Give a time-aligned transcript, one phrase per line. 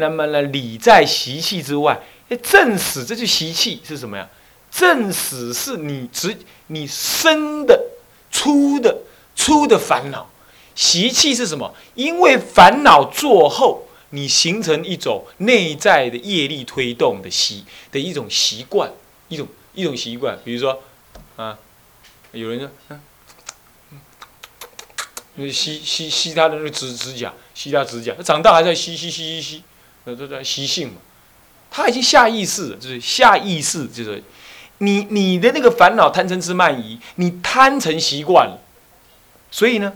[0.00, 2.00] 那么呢，理在习气之外。
[2.42, 4.28] 正死这句习气是什么呀？
[4.70, 6.36] 正死是你直
[6.68, 7.80] 你生的
[8.30, 8.98] 出的
[9.36, 10.28] 出的烦恼。
[10.74, 11.74] 习气是什么？
[11.94, 18.90] 因为烦恼做后，你形成一种内在的业力推动的习的一种习惯，
[19.28, 20.38] 一种一种习惯。
[20.44, 20.82] 比如说，
[21.36, 21.58] 啊，
[22.32, 23.00] 有人说，嗯。
[25.52, 29.62] 吸吸吸他的那指指甲，吸他指甲，他长大还在吸吸吸吸吸，
[30.04, 30.94] 那这叫习性嘛。
[31.70, 34.22] 他已经下意识，就是下意识，就是
[34.78, 38.58] 你你的那个烦恼贪嗔痴慢疑，你贪成习惯了。
[39.50, 39.92] 所以呢，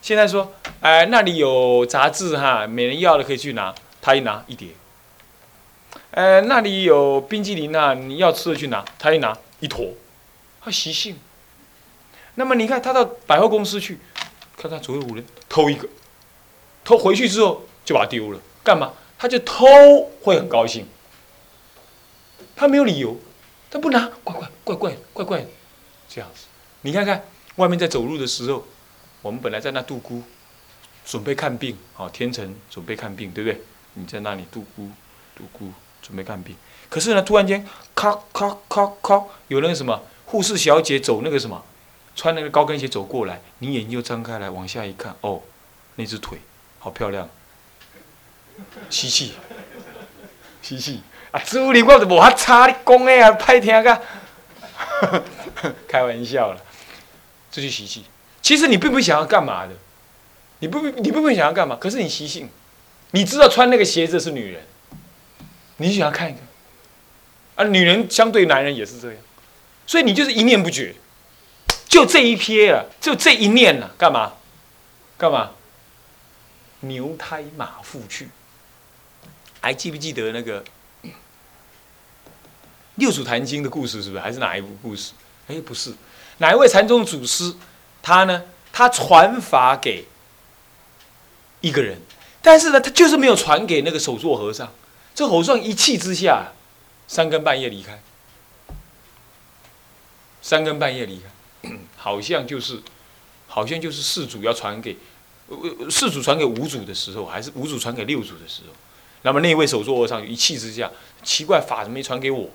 [0.00, 4.68] 现在说，哎，那里有杂志哈，每人要的可以去拿，他一拿一叠。
[6.10, 9.94] 呃，那里有冰激凌啊，你要吃的去拿，他一拿一坨，
[10.60, 11.18] 他习性。
[12.34, 13.98] 那么你看他到百货公司去。
[14.54, 15.88] 看看左右无人，偷一个，
[16.84, 18.92] 偷回去之后就把它丢了，干嘛？
[19.22, 19.64] 他就偷
[20.20, 20.84] 会很高兴，
[22.56, 23.16] 他没有理由，
[23.70, 25.46] 他不拿，怪怪怪怪怪怪，
[26.08, 26.46] 这样子。
[26.80, 28.64] 你看看外面在走路的时候，
[29.20, 30.24] 我们本来在那度孤，
[31.06, 33.62] 准备看病，好天成准备看病，对不对？
[33.94, 34.90] 你在那里度孤，
[35.36, 35.70] 度孤
[36.02, 36.56] 准备看病，
[36.88, 41.64] 可是呢，突然间咔咔咔咔，有那个什么护士小姐走那个什么。
[42.16, 45.40] 穿那个高跟鞋走过来，你眼睛就张开来，往下一看，哦，
[45.94, 46.38] 那只腿
[46.80, 47.28] 好漂亮，
[48.90, 49.34] 吸气，
[50.62, 54.02] 吸气，啊，师傅你我都无法差，你讲的啊，歹听个，
[55.88, 56.60] 开玩笑了，
[57.50, 58.04] 这就习气。
[58.40, 59.72] 其实你并不想要干嘛的，
[60.58, 62.48] 你不你并不想要干嘛，可是你习性，
[63.12, 64.62] 你知道穿那个鞋子是女人，
[65.76, 66.42] 你想要看一看，
[67.56, 69.16] 啊，女人相对男人也是这样，
[69.86, 70.94] 所以你就是一念不绝。
[71.86, 74.32] 就这一瞥了，就这一念了，干嘛？
[75.18, 75.50] 干嘛？
[76.80, 78.28] 牛胎马腹去。
[79.62, 80.62] 还记不记得那个
[82.96, 84.02] 《六祖坛经》的故事？
[84.02, 84.20] 是不是？
[84.20, 85.12] 还是哪一部故事？
[85.46, 85.94] 哎，不是，
[86.38, 87.54] 哪一位禅宗祖师？
[88.02, 88.42] 他呢？
[88.72, 90.06] 他传法给
[91.60, 92.00] 一个人，
[92.40, 94.72] 但是呢，他就是没有传给那个首座和尚。
[95.14, 96.52] 这和尚一气之下，
[97.06, 98.02] 三更半夜离开。
[100.40, 101.70] 三更半夜离开。
[101.96, 102.82] 好像就是，
[103.46, 104.96] 好像就是四祖要传给，
[105.46, 108.72] 呃四祖传给五祖的时候，还是五祖传给六祖的时候，
[109.22, 110.90] 那么那位首座和尚一气之下，
[111.22, 112.48] 奇怪法子没传给我？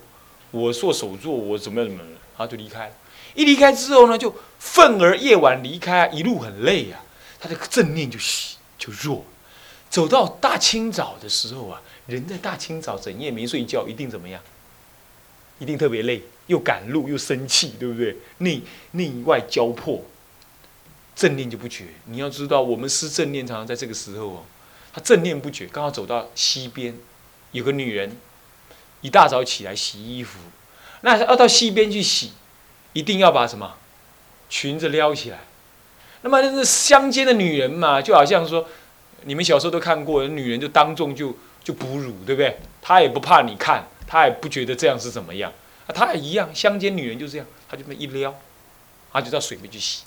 [0.51, 2.11] 我做首座，我怎么样怎么样？
[2.11, 2.94] 然后就离开了。
[3.35, 7.01] 一离开之后呢，就愤而夜晚离开，一路很累呀，
[7.39, 8.17] 他的正念就
[8.78, 9.25] 就弱。
[9.89, 14.41] 走到大清早的时候啊，人在大清早整夜没睡觉，一定怎么样？
[15.59, 16.22] 一定特别累。
[16.47, 18.16] 又赶路又生气，对不对？
[18.38, 18.61] 内
[18.91, 20.01] 内外交迫，
[21.13, 21.88] 正念就不绝。
[22.05, 24.44] 你要知道，我们失正念常常在这个时候哦，
[24.93, 26.97] 他正念不绝，刚好走到溪边，
[27.51, 28.17] 有个女人
[29.01, 30.39] 一大早起来洗衣服，
[31.01, 32.33] 那要到溪边去洗，
[32.93, 33.75] 一定要把什么
[34.49, 35.39] 裙子撩起来。
[36.21, 38.67] 那么那乡间的女人嘛，就好像说，
[39.25, 42.59] 你们小时候都看过，女人就当众就就哺乳，对不对？
[42.81, 45.53] 她也不怕你看，她也不觉得这样是怎么样。
[45.85, 48.33] 啊，他也一样，乡间女人就这样，他就那一撩，
[49.13, 50.03] 他就到水边去洗。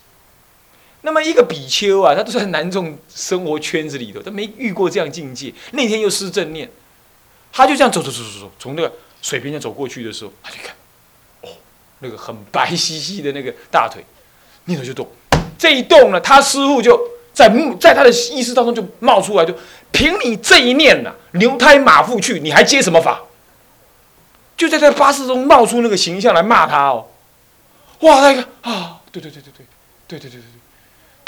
[1.03, 5.53] 那么一个比丘啊，他都在南众生活圈子里头，他没遇过这样境界。
[5.73, 6.71] 那天又失正念，
[7.53, 10.75] 他就这样走走走走走，从那个水边上走过去的时候，他就看，
[11.43, 11.49] 哦，
[12.01, 14.05] 那个很白兮兮的那个大腿，
[14.67, 15.09] 念头就动。
[15.59, 17.01] 这一动呢，他师傅就
[17.33, 17.49] 在
[17.81, 19.55] 在他的意识当中就冒出来，就
[19.93, 23.21] 凭你这一念呐，牛胎马腹去，你还接什么法？
[24.57, 27.09] 就在这巴士中冒出那个形象来骂他哦，
[28.01, 28.21] 哇！
[28.21, 29.67] 那个啊，对对对对对，
[30.07, 30.61] 对对对对对，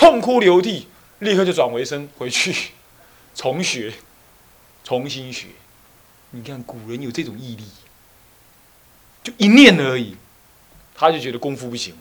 [0.02, 0.88] 痛哭流涕，
[1.20, 2.72] 立刻就转回身回去，
[3.36, 3.92] 重学，
[4.82, 5.46] 重新学。
[6.32, 7.64] 你看古人有这种毅力，
[9.22, 10.16] 就一念而已，
[10.92, 12.00] 他就觉得功夫不行了，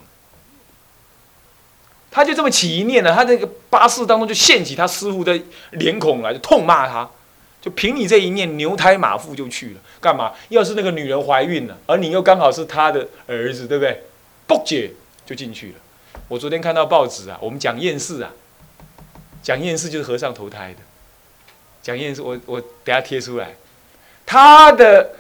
[2.09, 5.39] 他就这么起一念呢，他这个巴士当中就现起他师傅的
[5.69, 7.07] 脸孔来，就痛骂他。
[7.61, 10.33] 就凭你这一念，牛胎马腹就去了，干嘛？
[10.49, 14.01] 要是那个女人怀孕了，而你又刚好是她的儿子，对不对？
[14.47, 14.91] 不解
[15.23, 15.75] 就进去了。
[16.27, 18.31] 我昨天看到报纸啊，我们讲验世啊，
[19.43, 20.79] 讲验世就是和尚投胎的。
[21.81, 23.55] 讲验世，我我等下贴出来。
[24.25, 25.15] 他的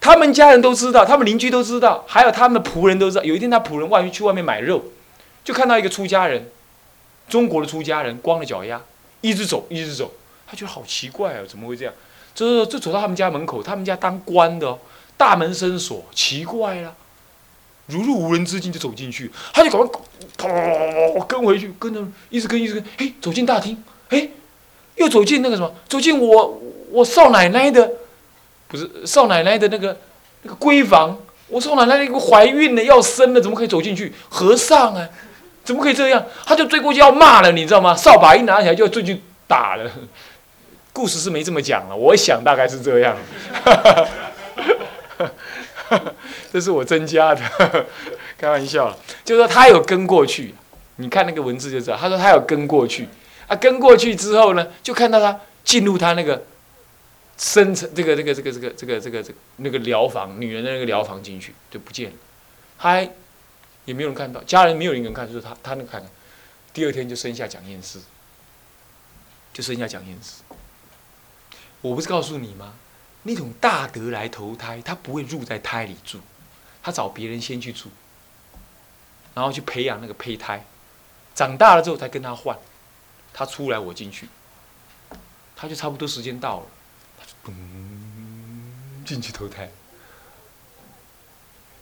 [0.00, 3.24] 他们家人都知道，他们邻居都知道，还有他们的仆人都知道。
[3.24, 4.82] 有一天，他仆人外面去外面买肉，
[5.44, 6.48] 就看到一个出家人，
[7.28, 8.80] 中国的出家人，光着脚丫，
[9.20, 10.12] 一直走，一直走。
[10.46, 11.92] 他觉得好奇怪哦，怎么会这样？
[12.34, 14.78] 就是就走到他们家门口，他们家当官的，
[15.16, 16.94] 大门深锁，奇怪了，
[17.86, 19.88] 如入无人之境就走进去，他就赶快
[20.36, 22.00] 跑跟回去，跟着
[22.30, 24.28] 一直跟一直跟，哎，走进大厅，哎，
[24.96, 27.90] 又走进那个什么，走进我我少奶奶的，
[28.68, 29.96] 不是少奶奶的那个
[30.42, 31.16] 那个闺房，
[31.48, 34.12] 我少奶奶那个怀孕了要生了，怎么可以走进去？
[34.28, 35.08] 和尚啊，
[35.64, 36.24] 怎么可以这样？
[36.44, 37.94] 他就追过去要骂了，你知道吗？
[37.94, 39.90] 扫把一拿起来就要追去打了。
[40.92, 43.16] 故事是没这么讲了，我想大概是这样。
[46.52, 47.86] 这是我增加的，
[48.38, 50.54] 开玩笑，就是说他有跟过去，
[50.96, 51.96] 你看那个文字就知道。
[51.96, 53.08] 他说他有跟过去，
[53.46, 56.44] 啊，跟过去之后呢，就看到他进入他那个
[57.36, 62.16] 深层，这个这个这个这个这个这个这个那个疗房，女人的那个疗房进去就不见了，
[62.76, 63.10] 还
[63.84, 66.02] 也没有人看到，家人没有人能看，就是他他那个看，
[66.72, 67.98] 第二天就生下蒋燕师，
[69.52, 70.42] 就生下蒋燕师。
[71.82, 72.72] 我不是告诉你吗？
[73.24, 76.20] 那种大德来投胎，他不会入在胎里住，
[76.86, 77.88] 他找别人先去住，
[79.34, 80.64] 然后去培养那个胚胎，
[81.34, 82.56] 长大了之后才跟他换，
[83.34, 84.28] 他出来我进去，
[85.56, 86.66] 他就差不多时间到了，
[87.18, 87.52] 他就咚
[89.04, 89.68] 进去投胎。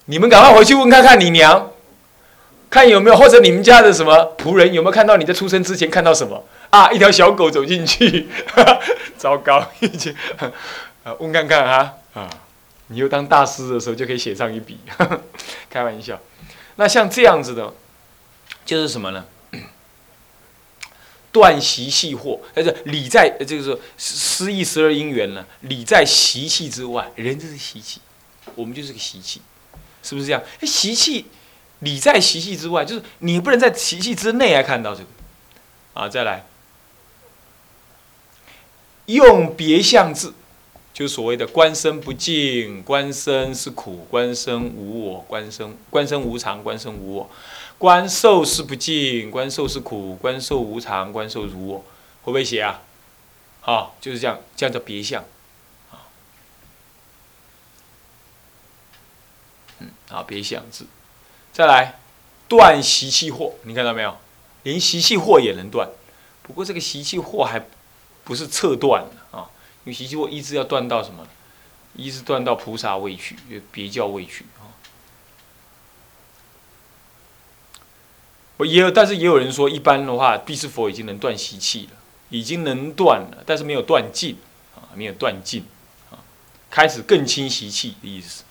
[0.06, 1.70] 你们赶快回去问看看你娘，
[2.70, 6.42] 看有没有或者你们家的什么仆人有没有看到你在出生之前看到什么。
[6.70, 6.90] 啊！
[6.90, 8.26] 一条小狗走进去，
[9.18, 9.70] 糟糕！
[9.80, 10.16] 已经
[11.04, 12.30] 啊， 问看看啊啊！
[12.88, 14.78] 你又当大师的时候就可以写上一笔，
[15.70, 16.20] 开玩笑。
[16.76, 17.72] 那像这样子的，
[18.66, 19.24] 就是什么呢？
[21.32, 25.46] 断习气惑，但是理在这个说失意十二因缘呢？
[25.60, 28.00] 理在习气之外，人就是习气，
[28.54, 29.40] 我们就是个习气，
[30.02, 30.42] 是不是这样？
[30.62, 31.26] 习气
[31.80, 35.08] 理在习气之外，就是你不能在习气之内来看到这个
[35.94, 36.08] 啊！
[36.08, 36.46] 再来。
[39.06, 40.32] 用别相字，
[40.94, 47.30] 就所谓的观身不净，观身是苦，观身无我，观身观身无常，观身无我，
[47.76, 51.78] 观受是不净，观受是苦，观受无常，观受如我，
[52.22, 52.80] 会不会写啊？
[53.60, 55.24] 好，就是这样，这样叫别相。
[59.80, 60.86] 嗯，好，别相字，
[61.52, 61.98] 再来
[62.46, 64.16] 断习气惑，你看到没有？
[64.62, 65.90] 连习气惑也能断，
[66.42, 67.66] 不过这个习气惑还。
[68.26, 69.23] 不是侧断啊，
[69.84, 71.26] 因为习气惑一直要断到什么？
[71.94, 73.36] 一直断到菩萨位去，
[73.70, 74.66] 别教位去啊。
[78.56, 81.98] 我也有，但是也有人说，一般的话，必是佛已经能断习气了，
[82.30, 84.36] 已经能断了，但是没有断尽
[84.74, 85.64] 啊，没有断尽
[86.10, 86.18] 啊，
[86.70, 88.44] 开始更清习气的意思。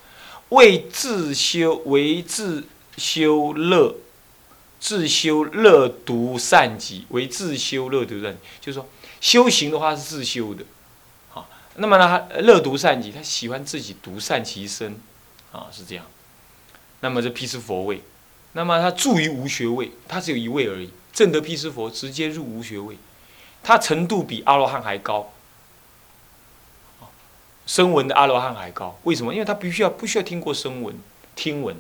[0.50, 3.96] 为自修，为自修乐，
[4.80, 8.88] 自修乐独善己，为自修乐独善，就是说。
[9.22, 10.66] 修行的话是自修的，
[11.76, 14.96] 那么呢，他乐独善己，他喜欢自己独善其身，
[15.52, 16.06] 啊，是这样。
[17.00, 18.02] 那么这毗湿佛位，
[18.54, 20.92] 那么他住于无学位，他只有一位而已。
[21.12, 22.98] 正得毗湿佛直接入无学位，
[23.62, 25.32] 他程度比阿罗汉还高，
[27.66, 28.98] 声闻的阿罗汉还高。
[29.04, 29.34] 为什么？
[29.34, 30.96] 因为他必须要不需要听过声闻、
[31.36, 31.76] 听闻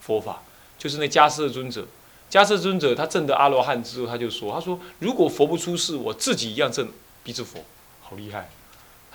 [0.00, 0.42] 佛法，
[0.78, 1.86] 就是那迦叶尊者。
[2.30, 6.90] 迦叶尊者，他证得阿罗汉之后，他就说：“他说，如果佛不出世，我自己一样证
[7.22, 7.64] 毗湿佛，
[8.02, 8.50] 好厉害，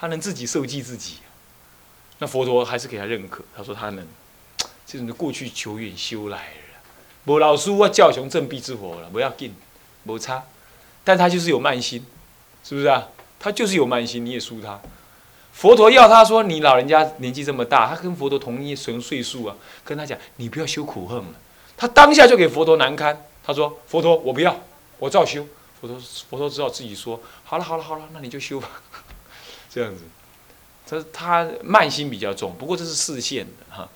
[0.02, 1.18] 他能自己受记自己。
[2.18, 4.04] 那佛陀还是给他认可，他说他能，
[4.84, 6.82] 这种过去久远修来了。
[7.26, 9.54] 无老师我教雄正必之佛了，不要紧，
[10.06, 10.44] 无差。
[11.04, 12.04] 但他就是有慢心，
[12.64, 13.10] 是不是啊？
[13.40, 14.80] 他就是有慢心，你也输他。
[15.54, 19.56] 佛陀要他说，你老人家年纪这么大，他跟佛陀同一岁岁数啊，
[19.86, 21.34] 跟他讲，你不要修苦恨了。”
[21.78, 24.60] 他当下就给佛陀难堪，他说：“佛陀，我不要，
[24.98, 25.46] 我照修。”
[25.80, 28.70] 佛陀佛陀只好自己说：“好了好了好了，那你就修吧。”
[29.74, 30.04] 这样子，
[30.86, 33.90] 这他慢心比较重，不过这是视线的哈。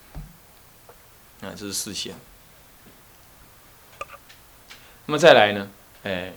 [1.42, 2.16] 啊，这是视线。
[5.06, 5.70] 那么再来呢？
[6.04, 6.32] 哎，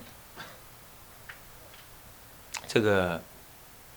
[2.66, 3.22] 这个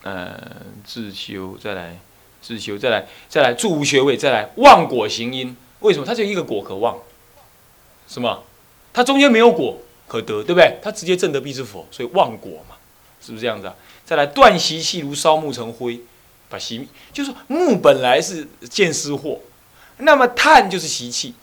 [0.02, 1.98] 呃自修，再来
[2.40, 5.56] 自修，再来再来住无学位，再来忘果行因。
[5.80, 6.06] 为什么？
[6.06, 6.96] 他就一个果可忘。
[8.06, 8.44] 什么？
[8.92, 10.78] 他中间没有果可得，对不对？
[10.80, 12.76] 他直接证得必是佛，所以忘果嘛，
[13.20, 13.74] 是不是这样子啊？
[14.04, 16.00] 再来断习气，如烧木成灰，
[16.48, 19.38] 把习就是木本来是见思惑，
[19.98, 21.34] 那么碳就是习气，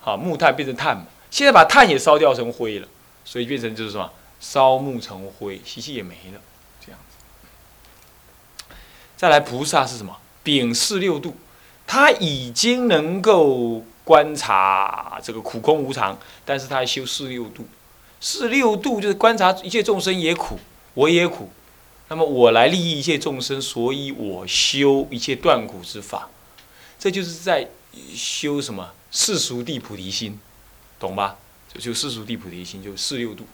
[0.00, 2.88] 好木炭变成碳嘛，现在把碳也烧掉成灰了，
[3.24, 4.10] 所以变成就是什么？
[4.40, 6.40] 烧木成灰，习气也没了，
[6.84, 8.74] 这样子。
[9.16, 10.16] 再来菩萨是什么？
[10.42, 11.36] 丙四六度，
[11.86, 13.84] 他已经能够。
[14.08, 17.68] 观察这个苦空无常，但是他还修四六度，
[18.22, 20.58] 四六度就是观察一切众生也苦，
[20.94, 21.50] 我也苦，
[22.08, 26.30] 那么我来利益一切众生，所以我修一切断苦之法，
[26.98, 27.68] 这就是在
[28.14, 30.38] 修什么世俗地菩提心，
[30.98, 31.36] 懂吧？
[31.72, 33.46] 就就世俗地菩提心，就四六度，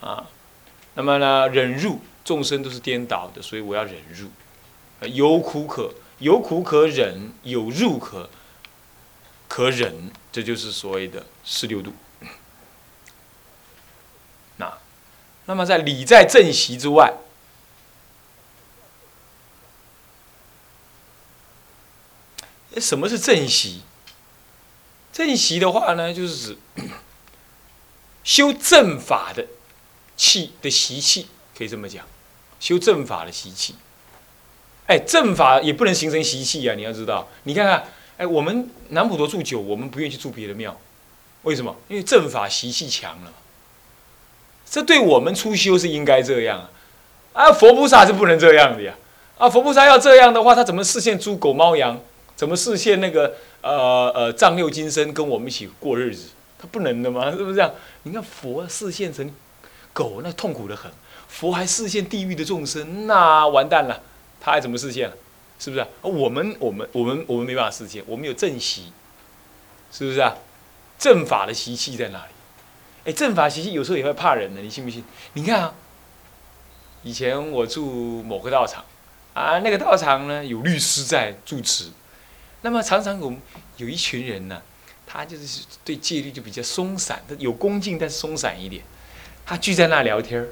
[0.00, 0.26] 啊，
[0.94, 4.28] 那么呢，忍辱众生都是颠倒的，所以我要忍辱，
[5.08, 8.28] 有苦可有苦可忍，有入可
[9.46, 11.92] 可忍，这就是所谓的四六度。
[14.56, 14.78] 那，
[15.46, 17.14] 那么在理在正习之外，
[22.80, 23.82] 什么是正习？
[25.12, 26.58] 正习的话呢，就是指
[28.22, 29.46] 修正法的
[30.16, 32.04] 气的习气，可以这么讲，
[32.60, 33.74] 修正法的习气。
[34.86, 36.74] 哎，正法也不能形成习气呀！
[36.74, 37.84] 你要知道，你看看，
[38.16, 40.78] 哎，我们南普陀住久，我们不愿意去住别的庙，
[41.42, 41.76] 为什么？
[41.88, 43.32] 因为正法习气强了。
[44.70, 46.60] 这对我们初修是应该这样
[47.32, 48.94] 啊，啊，佛菩萨是不能这样的呀！
[49.36, 52.00] 啊，佛菩萨要这样的话，他怎么视现猪狗猫羊？
[52.38, 56.28] 怎么视现那个呃呃藏六金身跟我们一起过日子？
[56.56, 57.28] 他不能的吗？
[57.34, 57.68] 是不是这样？
[58.04, 59.28] 你看佛视现成
[59.92, 60.88] 狗，那痛苦的很；
[61.26, 64.00] 佛还视现地狱的众生，那完蛋了。
[64.40, 65.10] 他还怎么实现？
[65.58, 65.84] 是不是？
[66.02, 68.92] 我们我们我们我们没办法实现，我们有正习，
[69.90, 70.36] 是不是啊？
[70.96, 72.32] 正法的习气在哪里？
[73.10, 75.02] 哎，正法习气有时候也会怕人的，你信不信？
[75.32, 75.74] 你看啊，
[77.02, 78.84] 以前我住某个道场，
[79.34, 81.90] 啊，那个道场呢有律师在住持，
[82.62, 83.40] 那么常常我们
[83.76, 84.60] 有一群人呢，
[85.06, 88.82] 他就是对戒律就比较松散，他有恭敬但是松散一点，
[89.46, 90.48] 他聚在那聊天儿。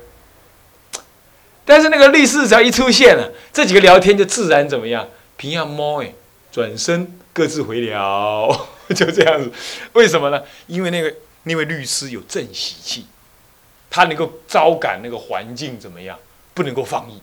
[1.65, 5.09] 但是那个律师只要一出现了，这几个聊天就自然怎么样？
[5.37, 6.15] 平样猫哎，
[6.53, 8.49] 转身各自回聊，
[8.95, 9.53] 就这样子。
[9.93, 10.43] 为什么呢？
[10.69, 13.07] 因为那个那位律师有正喜气，
[13.91, 16.17] 他能够招感那个环境怎么样？
[16.55, 17.21] 不能够放逸。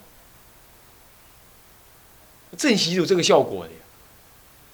[2.57, 3.71] 正喜有这个效果的，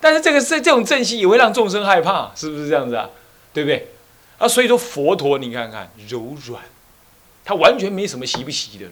[0.01, 3.10] 但是这个这这种正喜也会让众生害怕，是不是这样子啊？
[3.53, 3.88] 对不对？
[4.38, 6.63] 啊，所以说佛陀你看看柔软，
[7.44, 8.91] 他完全没什么习不习的了。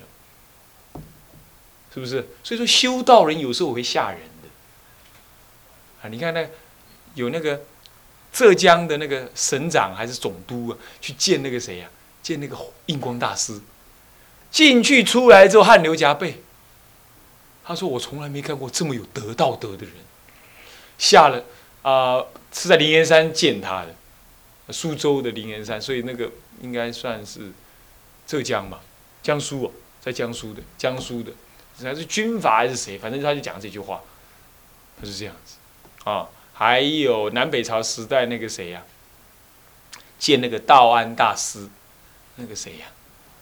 [1.94, 2.28] 是不是？
[2.44, 4.50] 所以说修道人有时候会吓人的
[6.02, 6.10] 啊！
[6.10, 6.48] 你看那
[7.16, 7.62] 有那个
[8.32, 11.88] 浙江的那个省长还是总督啊，去见那个谁呀？
[12.22, 12.56] 见那个
[12.88, 13.60] 印光大师，
[14.52, 16.44] 进去出来之后汗流浃背。
[17.64, 19.94] 他说：“我从来没看过这么有德道德的人。”
[20.98, 21.44] 下了
[21.82, 27.52] 啊，是在灵岩山见他的，苏州的灵岩山，所以那个应该算是
[28.26, 28.82] 浙江吧，
[29.22, 31.32] 江苏哦，在江苏的，江苏的。
[31.80, 32.98] 还是军阀还是谁？
[32.98, 34.02] 反正他就讲这句话，
[35.00, 35.58] 他是这样子
[36.10, 36.28] 啊。
[36.54, 38.84] 还有南北朝时代那个谁呀？
[40.18, 41.70] 见那个道安大师，
[42.38, 42.88] 那个谁呀？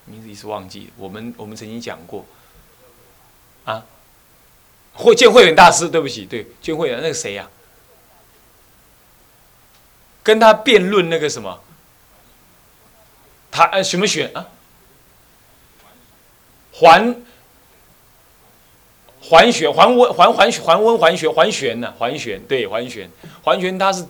[0.04, 0.90] 名字一时忘记。
[0.98, 2.26] 我们我们曾经讲过
[3.64, 3.86] 啊。
[4.96, 7.48] 会见慧远大师，对不起，对，见慧远那个谁呀？
[10.24, 11.62] 跟他辩论那个什么？
[13.52, 14.48] 他呃什么选啊？
[16.72, 17.16] 还。
[19.28, 21.92] 桓玄、桓温、桓桓桓温、桓玄、桓玄呢？
[21.98, 23.10] 桓玄对，桓玄，
[23.42, 24.06] 桓玄他是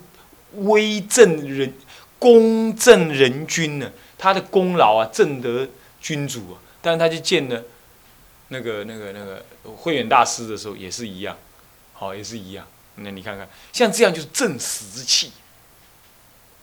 [0.56, 1.74] 威震人、
[2.20, 5.70] 公正人君呢，他的功劳啊，正得
[6.02, 6.60] 君主啊。
[6.82, 7.64] 但是他去见了
[8.48, 9.46] 那个、那个、那个
[9.78, 11.38] 慧远大师的时候，也是一样，
[11.94, 12.68] 好，也是一样。
[12.96, 15.34] 那你看看，像这样就是正死之气，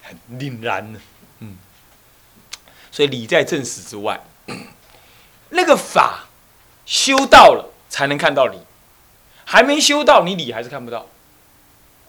[0.02, 1.00] 很凛然呢。
[1.40, 1.56] 嗯，
[2.90, 4.20] 所以理在正死之外，
[5.50, 6.26] 那个法
[6.86, 7.68] 修到了。
[7.92, 8.56] 才能看到理，
[9.44, 11.04] 还没修到你理还是看不到，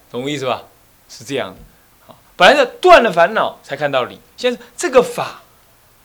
[0.10, 0.63] 懂我意思吧？
[1.10, 1.60] 是这样的，
[2.08, 5.43] 好，本来是断了烦恼才看到理，现在这个法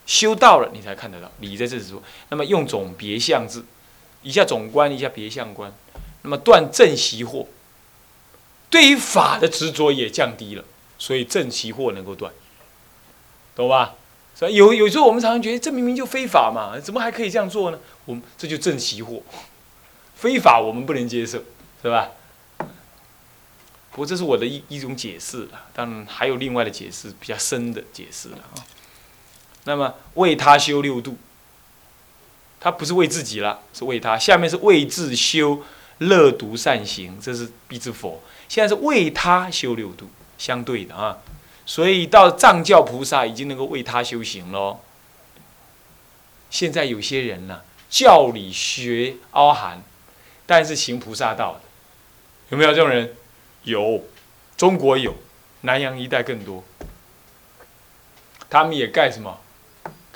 [0.08, 2.02] 修到了你才看得到理在这时候。
[2.30, 3.64] 那么用总别相字，
[4.22, 5.70] 一下总观，一下别相观，
[6.22, 7.46] 那么断正习惑，
[8.70, 10.64] 对于法的执着也降低了，
[10.98, 12.32] 所以正习惑能够断，
[13.54, 13.94] 懂吧？
[14.34, 17.78] 所以有有时候我们常常觉得这明明就非法嘛，怎么还可以这样做呢？
[18.06, 19.20] 我们这就正习惑。
[20.14, 21.38] 非法我们不能接受，
[21.82, 22.10] 是吧？
[23.90, 28.64] 不过这是我的一一种解释了，当然还有另外的解释，比较深的解释了啊。
[29.68, 31.18] 那么为他修六度，
[32.58, 34.18] 他不是为自己了，是为他。
[34.18, 35.62] 下面是为自修
[35.98, 38.22] 乐独善行，这是必之佛。
[38.48, 40.08] 现在是为他修六度，
[40.38, 41.18] 相对的啊。
[41.66, 44.80] 所以到藏教菩萨已经能够为他修行喽。
[46.48, 47.60] 现在有些人呢，
[47.90, 49.82] 教理学凹含。
[50.46, 51.60] 但是行菩萨道的，
[52.48, 53.14] 有没有这种人？
[53.64, 54.02] 有，
[54.56, 55.14] 中国有，
[55.60, 56.64] 南洋一带更多。
[58.48, 59.40] 他们也盖什么？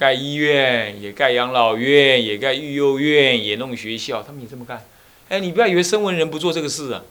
[0.03, 4.21] 盖医院，也盖养老院，也盖育幼院，也弄学校。
[4.21, 4.85] 他们也这么干。
[5.29, 7.05] 哎，你不要以为声闻人不做这个事啊？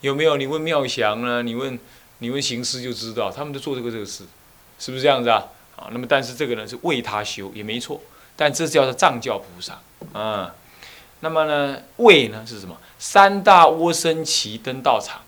[0.00, 0.36] 有没有？
[0.36, 1.76] 你问妙祥啊，你问
[2.18, 4.22] 你问行师就知道，他们都做这个这个事，
[4.78, 5.44] 是不是这样子啊？
[5.74, 8.00] 啊，那么但是这个呢是为他修也没错，
[8.36, 9.80] 但这叫做藏教菩萨
[10.12, 10.54] 啊。
[11.18, 12.78] 那么呢，为呢是什么？
[12.96, 15.20] 三大窝生旗登道场，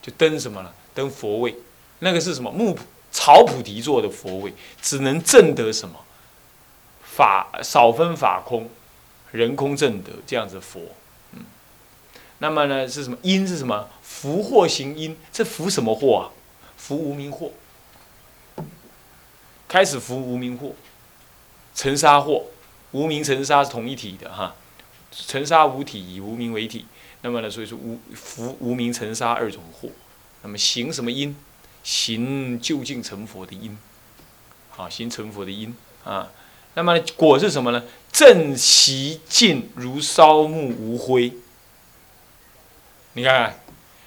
[0.00, 0.72] 就登什么了？
[0.94, 1.54] 登佛位。
[1.98, 2.50] 那个是什么？
[2.50, 2.74] 木
[3.12, 5.96] 草菩提做的佛位，只能证得什么？
[7.18, 8.70] 法少分法空，
[9.32, 10.80] 人空正德这样子佛。
[11.32, 11.40] 嗯，
[12.38, 13.18] 那么呢是什么？
[13.22, 13.88] 因是什么？
[14.00, 16.22] 福祸行因，这福什么祸啊？
[16.76, 17.50] 福无名祸。
[19.66, 20.76] 开始福无名祸，
[21.74, 22.44] 尘沙祸，
[22.92, 24.54] 无名尘沙是同一体的哈。
[25.10, 26.86] 尘沙无体，以无名为体。
[27.22, 29.88] 那么呢，所以说无福无名尘沙二种祸。
[30.42, 31.34] 那么行什么因？
[31.82, 33.76] 行究竟成佛的因。
[34.70, 36.28] 好，行成佛的因啊。
[36.78, 37.82] 那么果是什么呢？
[38.12, 41.32] 正其静如烧木无灰。
[43.14, 43.60] 你看看，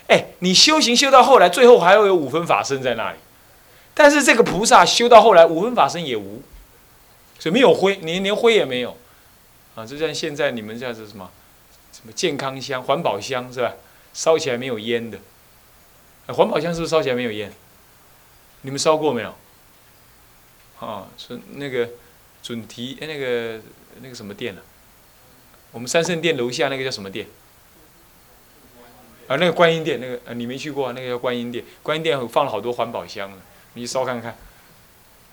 [0.08, 3.18] 哎，你修行修到后来，最后还会有五分法身在那里。
[3.94, 6.42] 但是这个菩萨修到后来，五分法身也无，
[7.40, 8.96] 所以没有灰，连连灰也没有。
[9.76, 11.30] 啊，就像现在你们这样子什么，
[11.92, 13.74] 什么健康香、环保香是吧？
[14.14, 15.20] 烧起来没有烟的。
[16.28, 17.52] 环保香是不是烧起来没有烟？
[18.62, 19.36] 你们烧过没有？
[20.80, 21.90] 啊，是那个
[22.42, 23.62] 准提哎那个
[24.02, 24.62] 那个什么殿呢？
[25.72, 27.28] 我们三圣殿楼下那个叫什么殿？
[29.28, 31.64] 啊，那个观音殿，那个呃你没去过啊，那个叫观音殿。
[31.82, 33.32] 观音殿放了好多环保香，
[33.76, 34.36] 你烧看看，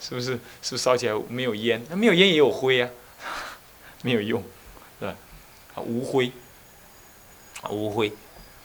[0.00, 0.32] 是不是？
[0.62, 1.82] 是不是烧起来没有烟？
[1.90, 2.88] 那没有烟也有灰啊。
[4.02, 4.40] 没有用，
[5.00, 5.16] 是吧？
[5.74, 6.30] 啊，无灰，
[7.62, 8.12] 啊无灰，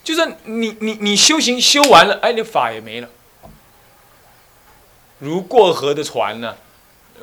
[0.04, 3.10] 就算你你你修行修完了，哎，你法也没了。
[5.18, 6.56] 如过河的船呢，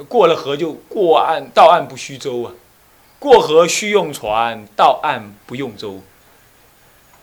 [0.08, 2.52] 过了河就过岸，到岸不须舟啊。
[3.18, 6.00] 过河须用船，到岸不用舟。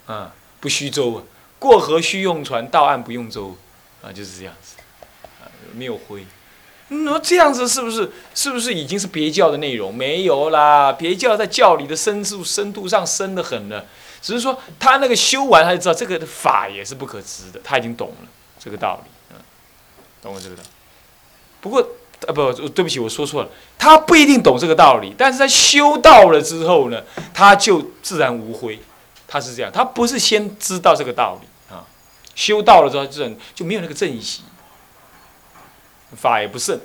[0.06, 1.24] 啊，不须舟啊。
[1.60, 3.58] 过河须用船，到岸不用舟，
[4.02, 4.76] 啊，就是这样子，
[5.42, 6.26] 啊，没有灰。
[6.90, 9.94] 那这样子是不是是不是已经是别教的内容？
[9.94, 13.86] 没有啦，别教在教理的深度深度上深得很了。
[14.22, 18.28] 只是说他那个修完，他就知道这个法也是不可知的，他已经懂了
[18.60, 19.36] 这个道理，嗯，
[20.22, 20.70] 懂了这个道理。
[21.60, 21.86] 不过
[22.28, 27.02] 啊，不，对不起，我说错了，他不一定懂这个道理，但是在修道了之后呢，
[27.34, 28.80] 他就自然无悔。
[29.30, 31.84] 他是这样，他不是先知道这个道理啊，
[32.34, 34.44] 修道了之后，自然就没有那个正习。
[36.16, 36.80] 法也不胜，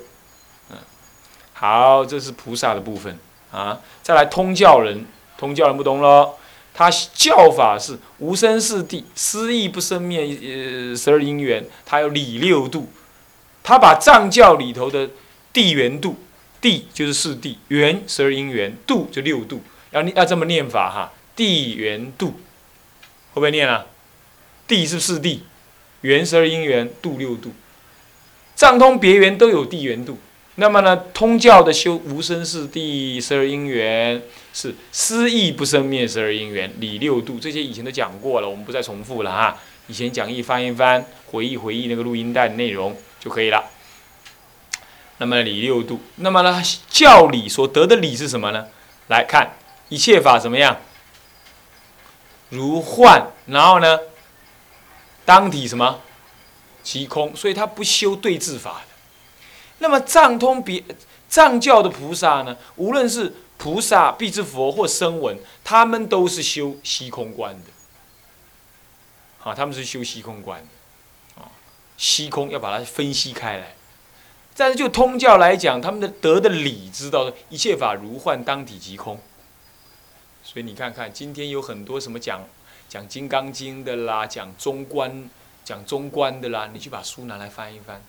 [0.69, 0.75] 嗯，
[1.53, 3.17] 好，这是菩萨的部分
[3.49, 3.79] 啊。
[4.01, 5.05] 再来通教人，
[5.37, 6.33] 通教人不懂喽。
[6.73, 12.91] 他教法是无生四谛，思义不生灭，呃，十二因缘，他有理六度。
[13.63, 15.09] 他把藏教里头的
[15.53, 16.15] 地缘度，
[16.59, 19.61] 地就是四谛，缘十二因缘，度就六度，
[19.91, 21.13] 要要这么念法哈。
[21.35, 23.85] 地缘度会不会念啊？
[24.67, 25.39] 地是四谛，
[26.01, 27.51] 缘十二因缘，度六度。
[28.55, 30.17] 藏通别圆都有地缘度，
[30.55, 34.21] 那么呢，通教的修无生是第十二因缘，
[34.53, 39.59] 是思义不生灭十二因缘，理六度这些以前都讲过了，我们不再重复了哈。
[39.87, 43.63] 以前讲义翻一翻，回忆回忆那个录音带的内容就可以了。
[45.19, 48.67] 那么理六度，那么呢，教理所得的理是什么呢？
[49.07, 49.57] 来看
[49.89, 50.77] 一切法怎么样？
[52.49, 53.99] 如幻，然后呢，
[55.25, 55.99] 当体什么？
[56.81, 58.87] 即空，所以他不修对治法的。
[59.79, 60.83] 那么藏通别
[61.29, 62.57] 藏教的菩萨呢？
[62.75, 69.49] 无论是菩萨、必之佛或声闻，他们都是修虚空观的。
[69.49, 71.41] 啊，他们是修虚空观的。
[71.41, 71.47] 啊，
[71.97, 73.75] 虚空要把它分析开来。
[74.55, 79.19] 但是就通教来讲，他们的德的理知道一切法如幻，当体即空。
[80.43, 82.47] 所以你看看，今天有很多什么讲
[82.87, 85.29] 讲《金刚经》的啦，讲中观。
[85.65, 88.01] 讲中观的啦，你去把书拿来翻一翻。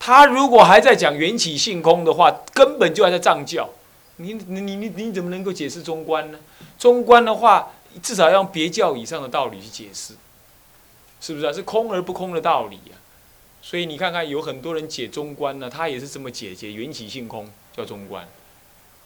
[0.00, 3.70] 他如果还在讲缘起性空的话，根本就还在藏教。
[4.16, 6.40] 你你你你你怎么能够解释中观呢？
[6.76, 7.70] 中观的话，
[8.02, 10.14] 至少要用别教以上的道理去解释，
[11.20, 11.52] 是不是啊？
[11.52, 12.96] 是空而不空的道理呀。
[13.62, 18.28] 所以你看看，有很多人解中观呢，他也是这么解解缘起性空叫中观，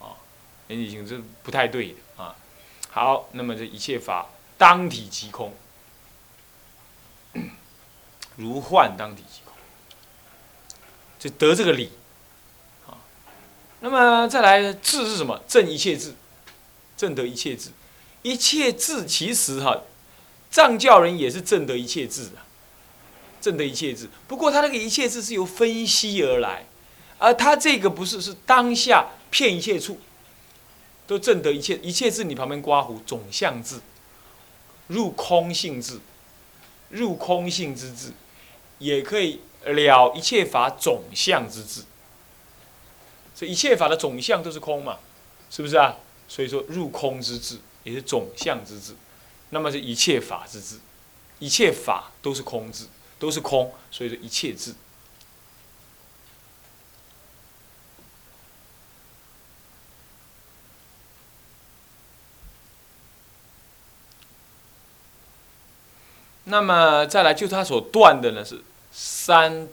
[0.01, 0.17] 啊，
[0.69, 2.35] 缘起性这不太对的啊。
[2.91, 5.55] 好，那么这一切法当体即空。
[8.37, 9.55] 如幻当体即空，
[11.19, 11.91] 就得这个理，
[12.87, 12.97] 啊，
[13.81, 15.43] 那么再来智是什么？
[15.47, 16.15] 正一切智，
[16.97, 17.71] 正得一切智，
[18.23, 19.83] 一切智其实哈，
[20.51, 22.46] 藏教人也是正得一切智啊，
[23.41, 24.09] 证得一切智。
[24.29, 26.67] 不过他那个一切智是由分析而来，
[27.19, 29.99] 而他这个不是，是当下骗一切处，
[31.07, 32.25] 都证得一切一切智。
[32.25, 33.81] 你旁边刮胡总相智，
[34.89, 36.01] 入空性智，
[36.91, 38.13] 入空性之智。
[38.79, 41.81] 也可以了一切法总相之智，
[43.35, 44.99] 所以一切法的总相都是空嘛，
[45.51, 45.97] 是不是啊？
[46.29, 48.95] 所以说入空之智也是总相之智，
[49.49, 50.77] 那么是一切法之智，
[51.39, 52.85] 一切法都是空智，
[53.19, 54.75] 都是空，所以说一切智。
[66.45, 69.69] 那么再来，就他所断的呢是三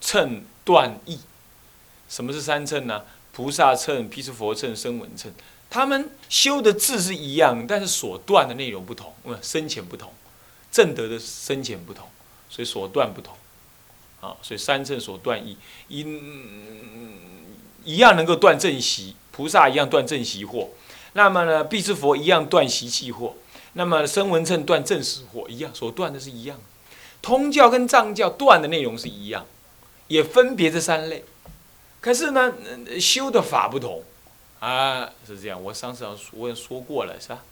[0.00, 1.20] 乘断义。
[2.08, 3.04] 什么是三乘呢？
[3.32, 5.30] 菩萨乘、毗湿佛乘、声闻乘。
[5.68, 10.14] 他们修的字是一样，但是所断的内容不同，深浅不同，
[10.72, 12.08] 正德的深浅不同，
[12.48, 13.34] 所以所断不同。
[14.20, 16.00] 啊，所以三乘所断义，一
[17.84, 20.68] 一样能够断正习，菩萨一样断正习惑。
[21.12, 23.34] 那么呢，必是佛一样断习气惑。
[23.74, 26.58] 那么声闻乘断正实惑一样，所断的是一样。
[27.20, 29.44] 通教跟藏教断的内容是一样，
[30.08, 31.24] 也分别这三类。
[32.00, 32.54] 可是呢，
[32.98, 34.02] 修的法不同。
[34.60, 35.62] 啊，是这样。
[35.62, 37.44] 我上次我也说过了，是吧？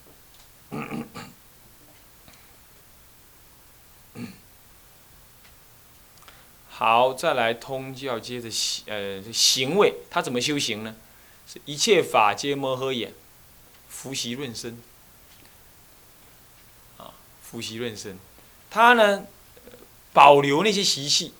[6.76, 10.96] 好，再来通教，接着行呃行为，他怎么修行呢？
[11.46, 13.14] 是一切法皆摩诃眼，
[13.88, 14.76] 伏习润身。
[16.98, 18.18] 啊，伏习润身，
[18.70, 19.24] 他呢
[20.12, 21.32] 保留那些习气，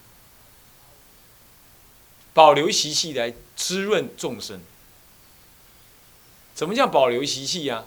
[2.32, 4.60] 保留习气来滋润众生。
[6.54, 7.86] 怎么叫保留习气呀？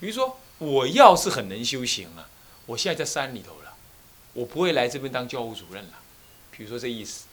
[0.00, 2.30] 比如说，我要是很能修行啊，
[2.64, 3.71] 我现在在山里头了，
[4.34, 5.90] 我不会来这边当教务主任了。
[6.50, 7.24] 比如说这意思，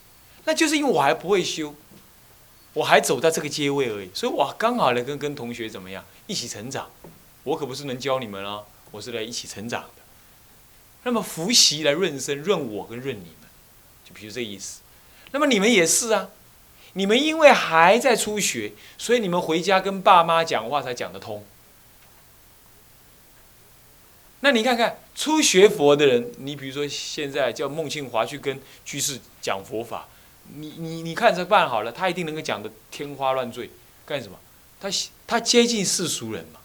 [0.46, 1.76] 那就是因为我还不会修，
[2.74, 6.90] 我还走到这个阶位而已，所以我刚好来跟跟同学怎么样一起成长。
[7.44, 10.02] 我可不是能教你们啊，我是来一起成长的。
[11.04, 13.50] 那么伏习来润身，润我跟润你们，
[14.06, 14.82] 就比如这意思。
[15.32, 16.30] 那么你们也是啊。
[16.94, 21.46] 你们因为还在初学，所以你们回家跟爸妈讲话才讲得通。
[24.42, 30.08] 那你看看初学佛的人，你比如说现在叫孟庆华去跟居士讲佛法，
[30.56, 33.70] 你你你看这办好了，他一定能够讲得天花乱坠。
[34.06, 34.40] 干什么？
[34.82, 34.90] 他
[35.28, 36.60] 他接近世俗人嘛，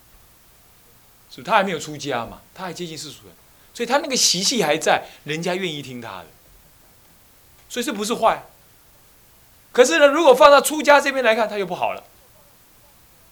[1.31, 3.35] 是他还没有出家嘛，他还接近世俗人，
[3.75, 6.27] 所以他那个习气还在，人家愿意听他的，
[7.69, 8.45] 所以这不是坏。
[9.73, 12.05] 可是呢，如果放到出家这边来看，他又不好了。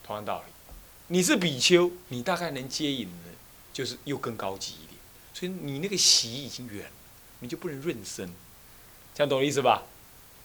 [0.04, 0.52] 同样道理，
[1.06, 3.31] 你是比丘，你大概能接引的，
[3.72, 5.00] 就是又更高级一点。
[5.34, 6.90] 所以你那个习已经远，
[7.40, 8.30] 你就不能润身。
[9.14, 9.82] 这样懂意思吧？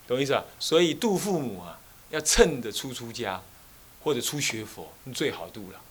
[0.07, 0.45] 懂意思吧？
[0.59, 3.41] 所以度父母啊，要趁着出出家
[4.03, 5.81] 或者出学佛，你最好度了。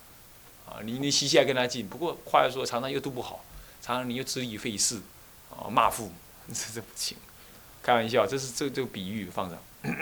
[0.66, 3.44] 啊，你你习气还跟他近，不过话又说，常常又度不好，
[3.81, 5.01] 常常你又支离废事，
[5.51, 6.12] 啊，骂父母，
[6.49, 7.16] 这这不行。
[7.83, 9.59] 开玩笑，这是这这个比喻放上。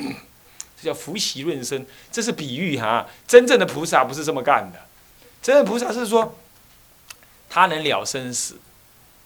[0.76, 3.06] 这叫福习润身，这是比喻哈。
[3.28, 4.88] 真正的菩萨不是这么干的，
[5.42, 6.34] 真正菩萨是说，
[7.54, 8.58] 他能了生死，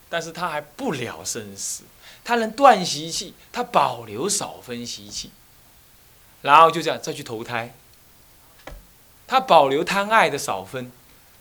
[0.07, 1.81] 但是他还不了生死，
[2.23, 5.31] 他能断习气，他保留少分习气，
[6.43, 7.73] 然后就这样再去投胎。
[9.25, 10.91] 他保留贪爱的少分，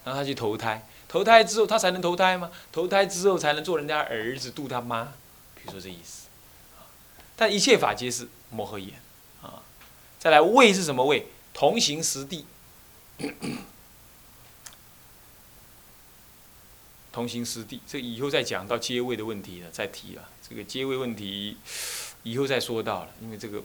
[0.03, 2.51] 然后他去投胎，投胎之后他才能投胎吗？
[2.73, 5.13] 投胎之后才能做人家儿子度他妈，
[5.57, 6.29] 比如说这意思。
[7.37, 8.95] 但一切法皆是摩诃眼
[9.43, 9.61] 啊。
[10.19, 11.27] 再来位是什么位？
[11.53, 12.47] 同行实地，
[17.19, 20.29] 同行实地，这以后再讲到阶位的问题了，再提了。
[20.49, 21.57] 这个阶位问题
[22.23, 23.61] 以后再说到了，因为这个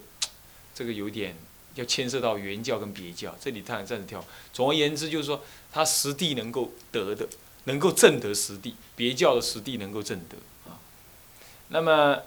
[0.74, 1.36] 这个有点
[1.76, 4.24] 要牵涉到原教跟别教，这里他暂时跳。
[4.52, 5.40] 总而言之，就是说
[5.70, 7.28] 他实地能够得的，
[7.66, 10.36] 能够证得实地，别教的实地能够证得
[10.68, 10.80] 啊。
[11.68, 12.22] 那么。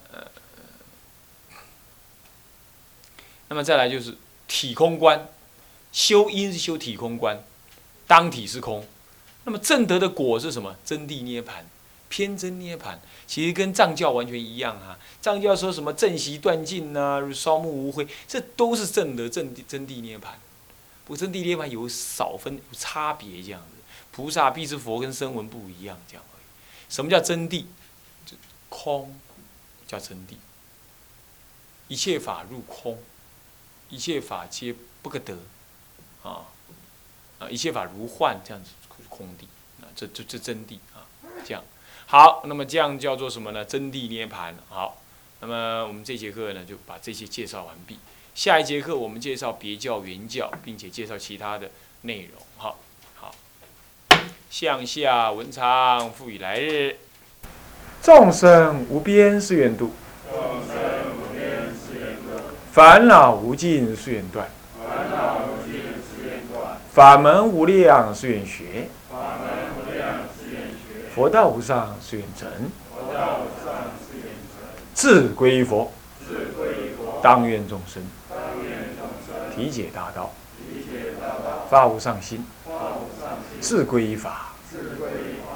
[3.49, 4.15] 那么再来就是
[4.47, 5.29] 体空观，
[5.91, 7.43] 修因是修体空观，
[8.05, 8.87] 当体是空。
[9.47, 10.75] 那么正德的果是什么？
[10.83, 11.65] 真谛涅盘，
[12.09, 14.99] 偏真涅盘，其实跟藏教完全一样啊。
[15.21, 20.37] 藏教说什么正习断尽呐，烧木无灰，这都是正德正真谛涅盘。
[21.05, 23.81] 不过真谛涅盘有少分有差别这样子，
[24.11, 26.43] 菩萨必是佛跟声闻不一样这样而已。
[26.89, 27.63] 什么叫真谛？
[28.67, 29.17] 空
[29.87, 30.33] 叫真谛，
[31.87, 32.99] 一切法入空。
[33.89, 35.37] 一切法皆不可得，
[36.21, 36.43] 啊，
[37.39, 38.71] 啊，一切法如幻，这样子
[39.17, 39.47] 空地，
[39.81, 41.07] 啊，这这这真谛啊，
[41.43, 41.63] 这样
[42.05, 43.65] 好，那么这样叫做什么呢？
[43.65, 44.55] 真谛涅盘。
[44.69, 45.01] 好，
[45.41, 47.97] 那么我们这节课呢，就把这些介绍完毕。
[48.35, 52.41] 下一节课我们介绍别教原教，并且介绍其他的内容。
[52.57, 52.79] 好，
[53.15, 53.33] 好，
[54.49, 56.95] 向下文昌赋予来日，
[58.01, 59.91] 众生无边誓愿度。
[60.29, 60.75] 众生
[61.17, 64.49] 无边誓愿度烦恼无尽誓愿断，
[66.93, 68.89] 法门无量誓愿学，
[71.13, 72.47] 佛道无上誓愿成，
[74.93, 75.91] 自归佛，
[77.23, 78.03] 当愿众生。
[79.55, 80.31] 体解大道，
[81.67, 82.45] 发无上心，
[83.59, 84.53] 自归法，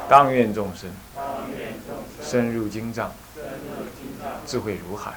[0.10, 0.90] 当愿众生。
[2.24, 3.12] 深入经藏，
[4.48, 5.14] 智慧如海，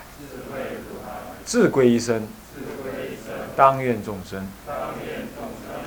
[1.47, 2.29] 自归一生，
[3.57, 4.47] 当愿众生。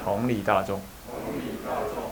[0.03, 0.81] 同理大众，